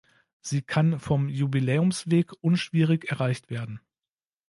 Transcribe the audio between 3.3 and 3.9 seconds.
werden.